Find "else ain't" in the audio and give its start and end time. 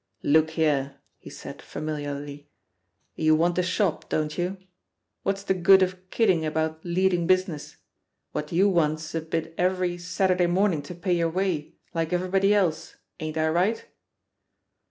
12.51-13.37